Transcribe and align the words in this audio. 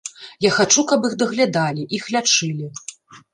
Я 0.45 0.49
хачу, 0.55 0.83
каб 0.91 1.05
іх 1.09 1.13
даглядалі, 1.21 1.85
іх 1.99 2.09
лячылі. 2.17 2.73